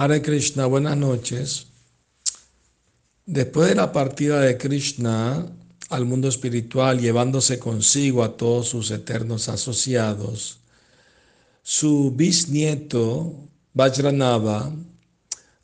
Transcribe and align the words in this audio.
Hare 0.00 0.22
Krishna, 0.22 0.66
buenas 0.66 0.96
noches. 0.96 1.66
Después 3.26 3.70
de 3.70 3.74
la 3.74 3.90
partida 3.90 4.38
de 4.38 4.56
Krishna 4.56 5.44
al 5.90 6.04
mundo 6.04 6.28
espiritual, 6.28 7.00
llevándose 7.00 7.58
consigo 7.58 8.22
a 8.22 8.36
todos 8.36 8.68
sus 8.68 8.92
eternos 8.92 9.48
asociados, 9.48 10.60
su 11.64 12.12
bisnieto 12.12 13.48
Vajranava 13.74 14.72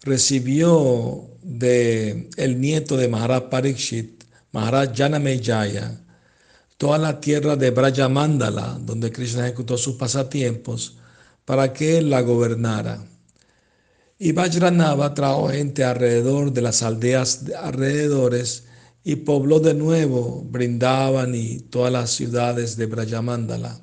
recibió 0.00 1.28
de 1.40 2.28
el 2.36 2.60
nieto 2.60 2.96
de 2.96 3.06
Maharaj 3.06 3.50
Parikshit, 3.50 4.24
Maharaj 4.50 4.96
Janamejaya, 4.96 6.00
toda 6.76 6.98
la 6.98 7.20
tierra 7.20 7.54
de 7.54 7.70
Brajamandala, 7.70 8.80
donde 8.80 9.12
Krishna 9.12 9.46
ejecutó 9.46 9.78
sus 9.78 9.94
pasatiempos, 9.94 10.96
para 11.44 11.72
que 11.72 11.98
él 11.98 12.10
la 12.10 12.20
gobernara. 12.22 13.13
Y 14.18 14.32
Vajranava 14.32 15.12
trajo 15.14 15.48
gente 15.48 15.84
alrededor 15.84 16.52
de 16.52 16.62
las 16.62 16.82
aldeas 16.82 17.44
alrededores 17.60 18.64
y 19.02 19.16
pobló 19.16 19.60
de 19.60 19.74
nuevo 19.74 20.46
Brindaban 20.48 21.34
y 21.34 21.60
todas 21.60 21.92
las 21.92 22.10
ciudades 22.10 22.76
de 22.76 22.86
Brajamandala. 22.86 23.80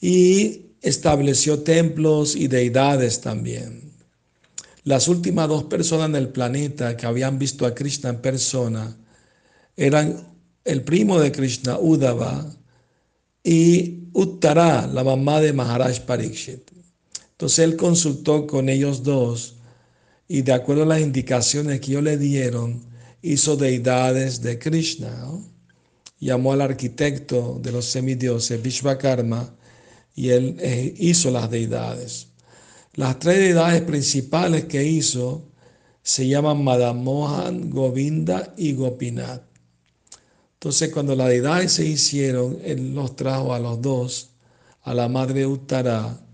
Y 0.00 0.72
estableció 0.82 1.60
templos 1.60 2.36
y 2.36 2.48
deidades 2.48 3.20
también. 3.20 3.92
Las 4.84 5.08
últimas 5.08 5.48
dos 5.48 5.64
personas 5.64 6.08
en 6.10 6.16
el 6.16 6.28
planeta 6.28 6.96
que 6.96 7.06
habían 7.06 7.38
visto 7.38 7.66
a 7.66 7.74
Krishna 7.74 8.10
en 8.10 8.20
persona 8.20 8.96
eran 9.76 10.36
el 10.64 10.82
primo 10.82 11.18
de 11.18 11.32
Krishna, 11.32 11.78
Uddhava, 11.78 12.46
y 13.42 14.08
Uttara, 14.12 14.86
la 14.86 15.04
mamá 15.04 15.40
de 15.40 15.52
Maharaj 15.52 16.00
Parikshit. 16.00 16.75
Entonces 17.36 17.58
él 17.58 17.76
consultó 17.76 18.46
con 18.46 18.70
ellos 18.70 19.02
dos 19.02 19.56
y 20.26 20.40
de 20.40 20.54
acuerdo 20.54 20.84
a 20.84 20.86
las 20.86 21.02
indicaciones 21.02 21.82
que 21.82 21.90
ellos 21.90 22.02
le 22.02 22.16
dieron, 22.16 22.82
hizo 23.20 23.58
deidades 23.58 24.40
de 24.40 24.58
Krishna. 24.58 25.14
Llamó 26.18 26.54
al 26.54 26.62
arquitecto 26.62 27.60
de 27.60 27.72
los 27.72 27.84
semidioses, 27.84 28.62
Vishvakarma, 28.62 29.54
y 30.14 30.30
él 30.30 30.56
eh, 30.60 30.94
hizo 30.96 31.30
las 31.30 31.50
deidades. 31.50 32.28
Las 32.94 33.18
tres 33.18 33.36
deidades 33.36 33.82
principales 33.82 34.64
que 34.64 34.82
hizo 34.84 35.44
se 36.02 36.26
llaman 36.26 36.64
Madamohan, 36.64 37.68
Govinda 37.68 38.54
y 38.56 38.72
Gopinath. 38.72 39.42
Entonces 40.54 40.90
cuando 40.90 41.14
las 41.14 41.28
deidades 41.28 41.72
se 41.72 41.84
hicieron, 41.84 42.58
él 42.64 42.94
los 42.94 43.14
trajo 43.14 43.52
a 43.52 43.58
los 43.58 43.82
dos, 43.82 44.30
a 44.84 44.94
la 44.94 45.10
madre 45.10 45.46
Uttara 45.46 46.25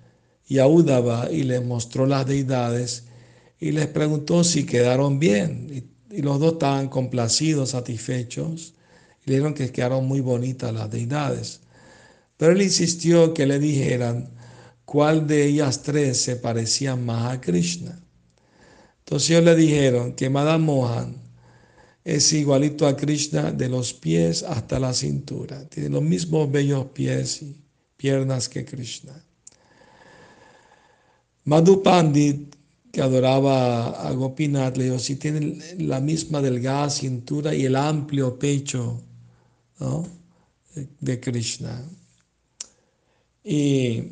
y 0.53 0.59
a 0.59 1.33
y 1.33 1.45
les 1.45 1.65
mostró 1.65 2.05
las 2.05 2.27
deidades 2.27 3.05
y 3.59 3.73
les 3.73 3.87
preguntó 3.87 4.45
si 4.45 4.67
quedaron 4.67 5.19
bien. 5.19 5.89
Y, 6.11 6.21
los 6.21 6.39
dos 6.41 6.53
estaban 6.55 6.91
complacidos, 6.91 7.71
satisfechos. 7.71 8.75
Y 9.25 9.31
le 9.31 9.37
dijeron 9.37 9.55
que 9.55 9.73
quedaron 9.73 10.07
muy 10.07 10.21
bonitas 10.21 10.75
las 10.75 10.91
deidades. 10.91 11.61
Pero 12.37 12.53
él 12.53 12.61
insistió 12.61 13.33
que 13.33 13.47
le 13.47 13.59
dijeran 13.59 14.29
cuál 14.85 15.27
de 15.27 15.47
ellas 15.47 15.81
tres 15.81 16.21
se 16.21 16.37
parecía 16.37 16.97
más 16.97 17.33
a 17.33 17.41
Krishna. 17.41 17.99
Entonces 18.99 19.31
ellos 19.31 19.45
le 19.45 19.57
dijeron 19.57 20.13
que 20.13 20.29
Madame 20.29 20.67
Mohan 20.67 21.17
es 22.05 22.31
igualito 22.35 22.87
a 22.87 22.95
Krishna 22.95 23.53
de 23.53 23.71
los 23.71 23.95
pies 23.95 24.43
hasta 24.43 24.79
la 24.79 24.93
cintura. 24.93 25.67
Tiene 25.71 25.89
los 25.89 26.03
mismos 26.03 26.53
bellos 26.53 26.89
pies 26.93 27.41
y 27.41 27.57
piernas 27.97 28.51
que 28.51 28.67
Krishna. 28.67 29.15
Madhu 31.45 31.83
Pandit, 31.83 32.55
que 32.93 33.01
adoraba 33.03 33.91
a 34.07 34.13
Gopinath, 34.13 34.77
le 34.77 34.85
dijo, 34.85 34.99
si 34.99 35.17
tiene 35.17 35.59
la 35.79 36.01
misma 36.01 36.41
delgada 36.41 36.91
cintura 36.91 37.55
y 37.55 37.65
el 37.65 37.75
amplio 37.75 38.39
pecho 38.39 39.03
de 41.01 41.21
Krishna. 41.21 41.85
Y, 43.43 44.03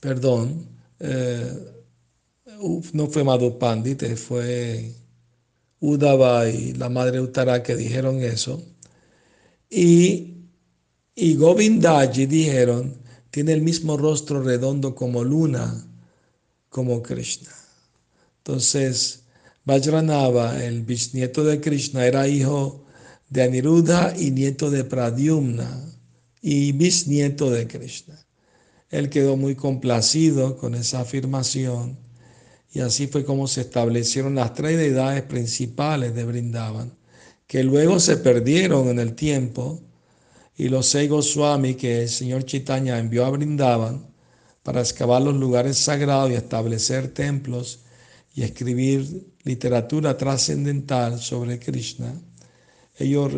perdón, 0.00 0.66
eh, 1.00 1.52
no 2.92 3.06
fue 3.08 3.24
Madhu 3.24 3.58
Pandit, 3.58 4.14
fue 4.14 4.94
Udava 5.80 6.48
y 6.48 6.74
la 6.74 6.88
madre 6.88 7.20
Uttara 7.20 7.62
que 7.62 7.74
dijeron 7.74 8.22
eso. 8.22 8.62
Y, 9.68 10.46
y 11.16 11.34
Govindaji 11.34 12.26
dijeron, 12.26 12.94
tiene 13.30 13.52
el 13.52 13.62
mismo 13.62 13.96
rostro 13.96 14.42
redondo 14.42 14.94
como 14.94 15.24
luna 15.24 15.84
como 16.74 17.04
Krishna. 17.04 17.50
Entonces, 18.38 19.22
Vajranava, 19.64 20.60
el 20.64 20.82
bisnieto 20.82 21.44
de 21.44 21.60
Krishna, 21.60 22.04
era 22.04 22.26
hijo 22.26 22.84
de 23.30 23.44
Aniruddha 23.44 24.12
y 24.18 24.32
nieto 24.32 24.72
de 24.72 24.82
Pradyumna 24.82 25.70
y 26.42 26.72
bisnieto 26.72 27.48
de 27.48 27.68
Krishna. 27.68 28.18
Él 28.90 29.08
quedó 29.08 29.36
muy 29.36 29.54
complacido 29.54 30.56
con 30.56 30.74
esa 30.74 31.02
afirmación 31.02 31.96
y 32.72 32.80
así 32.80 33.06
fue 33.06 33.24
como 33.24 33.46
se 33.46 33.60
establecieron 33.60 34.34
las 34.34 34.52
tres 34.54 34.76
deidades 34.76 35.22
principales 35.22 36.12
de 36.12 36.24
Brindavan, 36.24 36.92
que 37.46 37.62
luego 37.62 38.00
se 38.00 38.16
perdieron 38.16 38.88
en 38.88 38.98
el 38.98 39.14
tiempo 39.14 39.80
y 40.56 40.70
los 40.70 40.86
seis 40.86 41.08
Goswami 41.08 41.76
que 41.76 42.02
el 42.02 42.08
señor 42.08 42.44
Chaitanya 42.44 42.98
envió 42.98 43.24
a 43.24 43.30
Brindavan 43.30 44.13
para 44.64 44.80
excavar 44.80 45.22
los 45.22 45.36
lugares 45.36 45.78
sagrados 45.78 46.30
y 46.30 46.34
establecer 46.34 47.14
templos 47.14 47.80
y 48.34 48.42
escribir 48.42 49.32
literatura 49.44 50.16
trascendental 50.16 51.20
sobre 51.20 51.60
Krishna, 51.60 52.12
ellos 52.98 53.32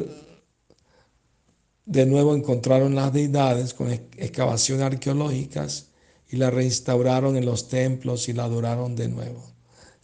de 1.84 2.06
nuevo 2.06 2.34
encontraron 2.34 2.94
las 2.94 3.12
deidades 3.12 3.74
con 3.74 3.90
excavaciones 3.90 4.84
arqueológicas 4.84 5.88
y 6.30 6.36
la 6.36 6.50
reinstauraron 6.50 7.36
en 7.36 7.44
los 7.44 7.68
templos 7.68 8.28
y 8.28 8.32
la 8.32 8.44
adoraron 8.44 8.96
de 8.96 9.08
nuevo. 9.08 9.44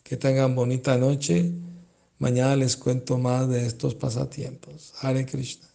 Que 0.02 0.16
tengan 0.16 0.54
bonita 0.54 0.96
noche. 0.98 1.52
Mañana 2.18 2.56
les 2.56 2.76
cuento 2.76 3.16
más 3.18 3.48
de 3.48 3.66
estos 3.66 3.94
pasatiempos. 3.94 4.92
Hare 5.00 5.24
Krishna. 5.24 5.68